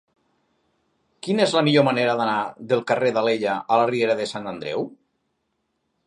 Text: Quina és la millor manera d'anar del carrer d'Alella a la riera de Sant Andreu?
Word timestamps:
Quina 1.25 1.43
és 1.49 1.53
la 1.57 1.63
millor 1.67 1.83
manera 1.87 2.15
d'anar 2.21 2.39
del 2.71 2.81
carrer 2.91 3.11
d'Alella 3.17 3.53
a 3.75 3.77
la 3.81 3.83
riera 3.91 4.15
de 4.23 4.27
Sant 4.31 4.53
Andreu? 4.53 4.87